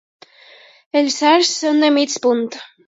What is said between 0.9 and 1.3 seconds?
Els